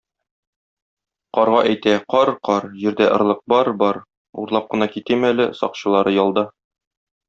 Карга 1.39 1.59
әйтә: 1.73 1.93
кар-кар, 2.15 2.67
җирдә 2.81 3.11
орлык 3.19 3.45
бар-бар, 3.55 4.03
урлап 4.45 4.69
кына 4.75 4.93
китим 4.99 5.33
әле, 5.35 5.51
сакчылары 5.63 6.21
ялда... 6.21 6.51